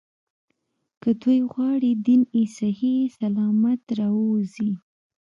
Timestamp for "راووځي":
3.99-4.71